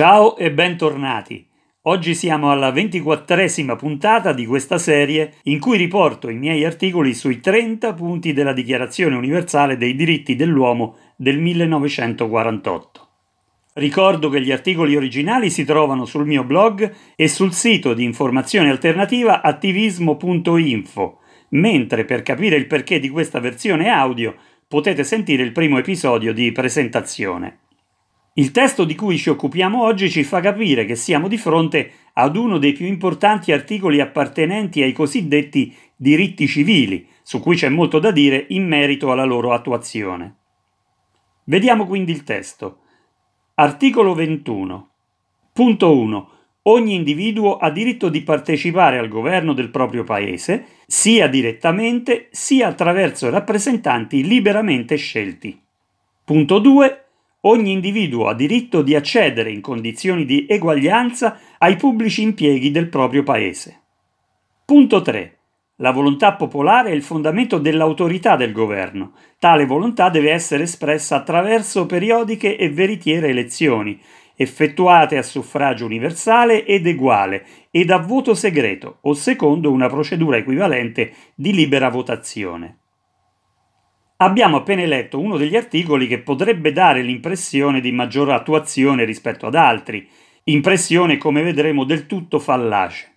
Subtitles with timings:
[0.00, 1.44] Ciao e bentornati.
[1.88, 7.40] Oggi siamo alla ventiquattresima puntata di questa serie in cui riporto i miei articoli sui
[7.40, 13.08] 30 punti della Dichiarazione universale dei diritti dell'uomo del 1948.
[13.72, 18.70] Ricordo che gli articoli originali si trovano sul mio blog e sul sito di informazione
[18.70, 24.36] alternativa attivismo.info, mentre per capire il perché di questa versione audio
[24.68, 27.62] potete sentire il primo episodio di presentazione.
[28.38, 32.36] Il testo di cui ci occupiamo oggi ci fa capire che siamo di fronte ad
[32.36, 38.12] uno dei più importanti articoli appartenenti ai cosiddetti diritti civili, su cui c'è molto da
[38.12, 40.36] dire in merito alla loro attuazione.
[41.46, 42.78] Vediamo quindi il testo.
[43.54, 44.88] Articolo 21.
[45.52, 46.30] Punto 1.
[46.62, 53.30] Ogni individuo ha diritto di partecipare al governo del proprio paese, sia direttamente sia attraverso
[53.30, 55.60] rappresentanti liberamente scelti.
[56.22, 57.02] Punto 2
[57.42, 63.22] ogni individuo ha diritto di accedere in condizioni di eguaglianza ai pubblici impieghi del proprio
[63.22, 63.82] paese.
[64.64, 65.38] Punto 3.
[65.76, 69.12] La volontà popolare è il fondamento dell'autorità del governo.
[69.38, 74.00] Tale volontà deve essere espressa attraverso periodiche e veritiere elezioni,
[74.34, 81.12] effettuate a suffragio universale ed eguale ed a voto segreto o secondo una procedura equivalente
[81.34, 82.78] di libera votazione.
[84.20, 89.54] Abbiamo appena letto uno degli articoli che potrebbe dare l'impressione di maggior attuazione rispetto ad
[89.54, 90.08] altri,
[90.44, 93.12] impressione come vedremo del tutto fallace.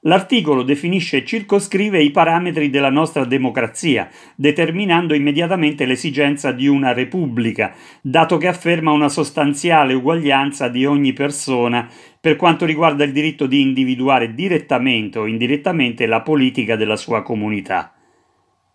[0.00, 7.74] L'articolo definisce e circoscrive i parametri della nostra democrazia, determinando immediatamente l'esigenza di una repubblica,
[8.02, 11.88] dato che afferma una sostanziale uguaglianza di ogni persona
[12.20, 17.93] per quanto riguarda il diritto di individuare direttamente o indirettamente la politica della sua comunità.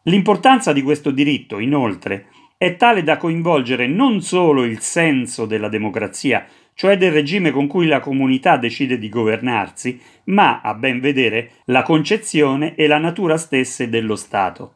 [0.04, 2.28] L'importanza di questo diritto, inoltre,
[2.58, 7.88] è tale da coinvolgere non solo il senso della democrazia, cioè del regime con cui
[7.88, 13.90] la comunità decide di governarsi, ma, a ben vedere, la concezione e la natura stesse
[13.90, 14.76] dello Stato.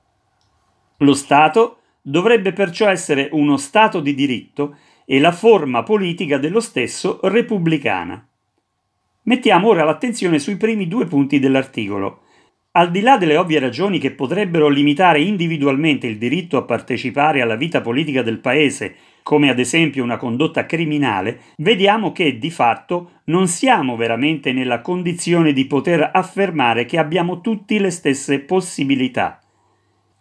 [0.98, 7.20] Lo Stato dovrebbe perciò essere uno Stato di diritto e la forma politica dello stesso
[7.24, 8.28] repubblicana.
[9.24, 12.23] Mettiamo ora l'attenzione sui primi due punti dell'articolo,
[12.76, 17.56] al di là delle ovvie ragioni che potrebbero limitare individualmente il diritto a partecipare alla
[17.56, 23.48] vita politica del Paese, come ad esempio una condotta criminale, vediamo che di fatto non
[23.48, 29.40] siamo veramente nella condizione di poter affermare che abbiamo tutti le stesse possibilità.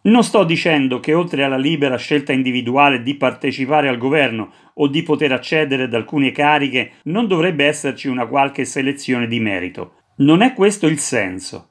[0.03, 5.03] Non sto dicendo che oltre alla libera scelta individuale di partecipare al governo o di
[5.03, 9.95] poter accedere ad alcune cariche non dovrebbe esserci una qualche selezione di merito.
[10.17, 11.69] Non è questo il senso.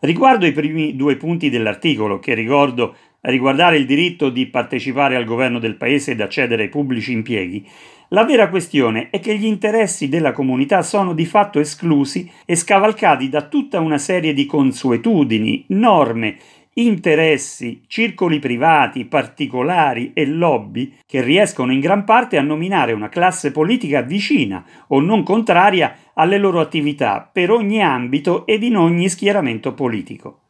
[0.00, 5.58] Riguardo i primi due punti dell'articolo, che ricordo riguardare il diritto di partecipare al governo
[5.58, 7.66] del paese ed accedere ai pubblici impieghi,
[8.08, 13.28] la vera questione è che gli interessi della comunità sono di fatto esclusi e scavalcati
[13.28, 16.36] da tutta una serie di consuetudini, norme
[16.74, 23.52] interessi, circoli privati, particolari e lobby che riescono in gran parte a nominare una classe
[23.52, 29.72] politica vicina o non contraria alle loro attività per ogni ambito ed in ogni schieramento
[29.72, 30.40] politico.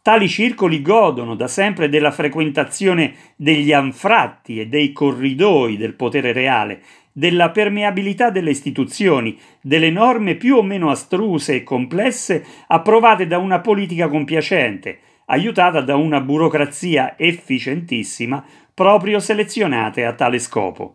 [0.00, 6.80] Tali circoli godono da sempre della frequentazione degli anfratti e dei corridoi del potere reale,
[7.12, 13.58] della permeabilità delle istituzioni, delle norme più o meno astruse e complesse approvate da una
[13.58, 18.44] politica compiacente, aiutata da una burocrazia efficientissima
[18.74, 20.94] proprio selezionate a tale scopo.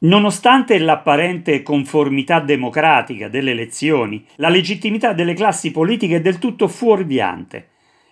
[0.00, 7.68] Nonostante l'apparente conformità democratica delle elezioni, la legittimità delle classi politiche è del tutto fuorviante.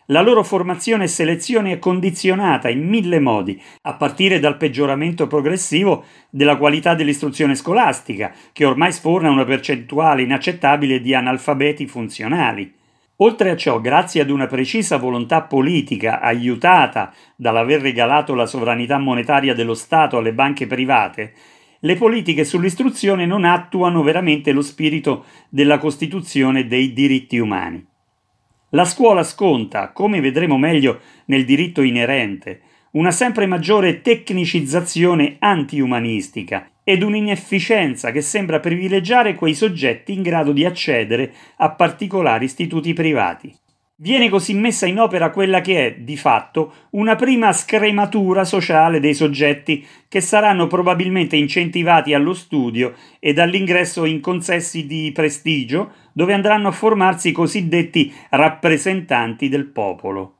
[0.06, 6.04] La loro formazione e selezione è condizionata in mille modi, a partire dal peggioramento progressivo
[6.30, 12.72] della qualità dell'istruzione scolastica, che ormai sforna una percentuale inaccettabile di analfabeti funzionali,
[13.22, 19.54] Oltre a ciò, grazie ad una precisa volontà politica aiutata dall'aver regalato la sovranità monetaria
[19.54, 21.32] dello Stato alle banche private,
[21.78, 27.86] le politiche sull'istruzione non attuano veramente lo spirito della Costituzione dei diritti umani.
[28.70, 32.60] La scuola sconta, come vedremo meglio nel diritto inerente,
[32.92, 40.64] una sempre maggiore tecnicizzazione antiumanistica ed un'inefficienza che sembra privilegiare quei soggetti in grado di
[40.64, 43.54] accedere a particolari istituti privati.
[44.02, 49.14] Viene così messa in opera quella che è, di fatto, una prima scrematura sociale dei
[49.14, 56.66] soggetti che saranno probabilmente incentivati allo studio ed all'ingresso in consessi di prestigio dove andranno
[56.66, 60.38] a formarsi i cosiddetti rappresentanti del popolo.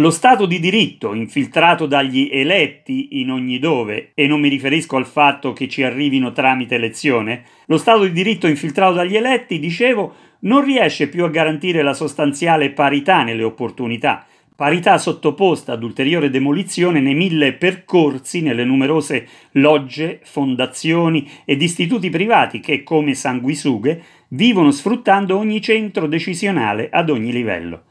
[0.00, 5.06] Lo Stato di diritto, infiltrato dagli eletti in ogni dove, e non mi riferisco al
[5.06, 10.64] fatto che ci arrivino tramite elezione, lo Stato di diritto infiltrato dagli eletti, dicevo, non
[10.64, 14.24] riesce più a garantire la sostanziale parità nelle opportunità,
[14.54, 22.60] parità sottoposta ad ulteriore demolizione nei mille percorsi, nelle numerose logge, fondazioni ed istituti privati
[22.60, 27.82] che, come sanguisughe, vivono sfruttando ogni centro decisionale ad ogni livello.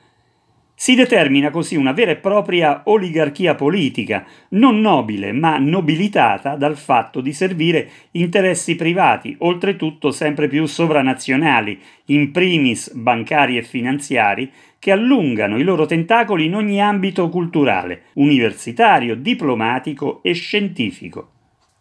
[0.80, 7.20] Si determina così una vera e propria oligarchia politica, non nobile ma nobilitata dal fatto
[7.20, 15.58] di servire interessi privati, oltretutto sempre più sovranazionali, in primis bancari e finanziari, che allungano
[15.58, 21.37] i loro tentacoli in ogni ambito culturale, universitario, diplomatico e scientifico.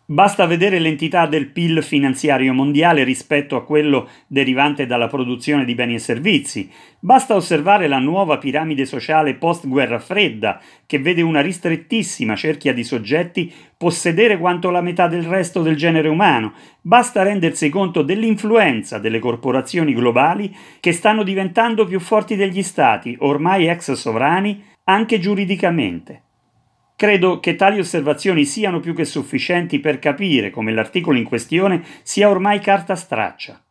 [0.08, 5.94] Basta vedere l'entità del PIL finanziario mondiale rispetto a quello derivante dalla produzione di beni
[5.94, 6.70] e servizi.
[7.00, 13.52] Basta osservare la nuova piramide sociale post-guerra fredda, che vede una ristrettissima cerchia di soggetti
[13.76, 16.52] possedere quanto la metà del resto del genere umano.
[16.80, 23.66] Basta rendersi conto dell'influenza delle corporazioni globali che stanno diventando più forti degli stati, ormai
[23.66, 26.25] ex sovrani, anche giuridicamente.
[26.96, 32.30] Credo che tali osservazioni siano più che sufficienti per capire come l'articolo in questione sia
[32.30, 33.62] ormai carta straccia.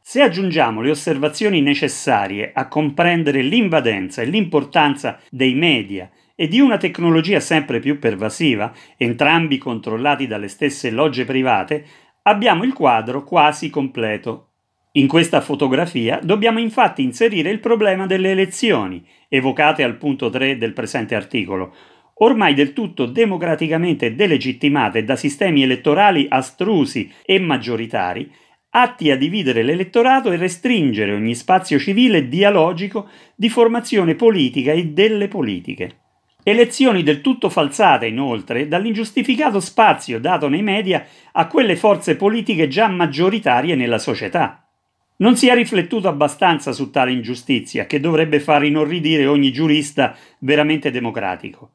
[0.00, 6.76] Se aggiungiamo le osservazioni necessarie a comprendere l'invadenza e l'importanza dei media e di una
[6.76, 11.86] tecnologia sempre più pervasiva, entrambi controllati dalle stesse logge private,
[12.22, 14.48] abbiamo il quadro quasi completo.
[14.96, 20.72] In questa fotografia dobbiamo infatti inserire il problema delle elezioni, evocate al punto 3 del
[20.72, 21.74] presente articolo,
[22.16, 28.30] ormai del tutto democraticamente delegittimate da sistemi elettorali astrusi e maggioritari,
[28.70, 35.28] atti a dividere l'elettorato e restringere ogni spazio civile dialogico di formazione politica e delle
[35.28, 35.98] politiche.
[36.42, 42.86] Elezioni del tutto falsate, inoltre, dall'ingiustificato spazio dato nei media a quelle forze politiche già
[42.86, 44.68] maggioritarie nella società.
[45.16, 50.90] Non si è riflettuto abbastanza su tale ingiustizia, che dovrebbe far inorridire ogni giurista veramente
[50.90, 51.70] democratico.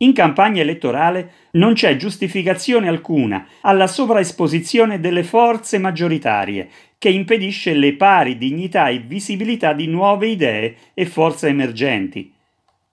[0.00, 6.68] In campagna elettorale non c'è giustificazione alcuna alla sovraesposizione delle forze maggioritarie,
[6.98, 12.32] che impedisce le pari dignità e visibilità di nuove idee e forze emergenti.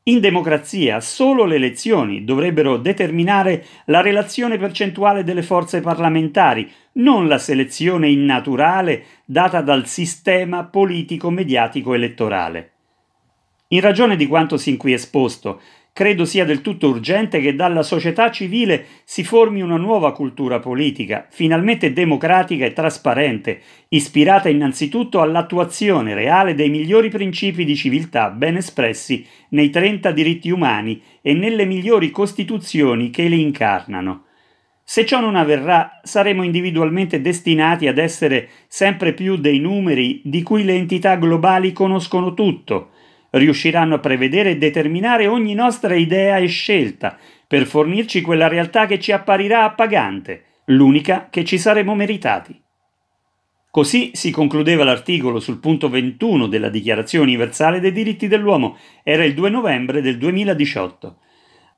[0.08, 7.40] In democrazia solo le elezioni dovrebbero determinare la relazione percentuale delle forze parlamentari, non la
[7.40, 12.72] selezione innaturale data dal sistema politico mediatico elettorale.
[13.70, 15.60] In ragione di quanto sin qui esposto,
[15.96, 21.26] credo sia del tutto urgente che dalla società civile si formi una nuova cultura politica,
[21.30, 29.26] finalmente democratica e trasparente, ispirata innanzitutto all'attuazione reale dei migliori principi di civiltà ben espressi
[29.52, 34.26] nei 30 diritti umani e nelle migliori costituzioni che li incarnano.
[34.84, 40.66] Se ciò non avverrà, saremo individualmente destinati ad essere sempre più dei numeri di cui
[40.66, 42.90] le entità globali conoscono tutto,
[43.36, 49.00] riusciranno a prevedere e determinare ogni nostra idea e scelta, per fornirci quella realtà che
[49.00, 52.62] ci apparirà appagante, l'unica che ci saremo meritati.
[53.70, 59.34] Così si concludeva l'articolo sul punto 21 della Dichiarazione universale dei diritti dell'uomo, era il
[59.34, 61.18] 2 novembre del 2018.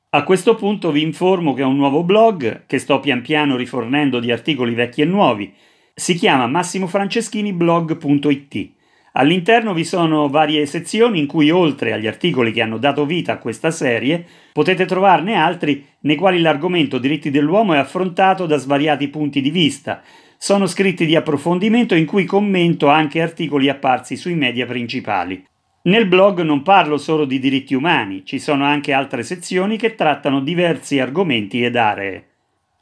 [0.09, 4.19] A questo punto vi informo che ho un nuovo blog che sto pian piano rifornendo
[4.19, 5.51] di articoli vecchi e nuovi.
[5.93, 8.75] Si chiama massimofranceschiniblog.it.
[9.19, 13.37] All'interno vi sono varie sezioni in cui, oltre agli articoli che hanno dato vita a
[13.39, 19.41] questa serie, potete trovarne altri nei quali l'argomento diritti dell'uomo è affrontato da svariati punti
[19.41, 20.03] di vista.
[20.37, 25.43] Sono scritti di approfondimento in cui commento anche articoli apparsi sui media principali.
[25.83, 30.41] Nel blog non parlo solo di diritti umani, ci sono anche altre sezioni che trattano
[30.41, 32.25] diversi argomenti ed aree.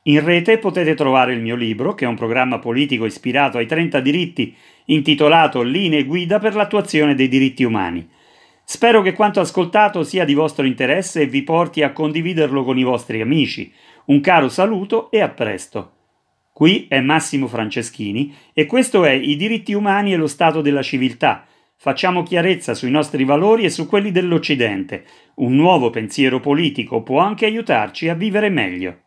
[0.08, 4.00] In rete potete trovare il mio libro, che è un programma politico ispirato ai 30
[4.02, 8.08] diritti, intitolato Linee guida per l'attuazione dei diritti umani.
[8.64, 12.84] Spero che quanto ascoltato sia di vostro interesse e vi porti a condividerlo con i
[12.84, 13.72] vostri amici.
[14.06, 15.92] Un caro saluto e a presto.
[16.52, 21.46] Qui è Massimo Franceschini e questo è I diritti umani e lo stato della civiltà.
[21.78, 25.06] Facciamo chiarezza sui nostri valori e su quelli dell'Occidente.
[25.36, 29.05] Un nuovo pensiero politico può anche aiutarci a vivere meglio.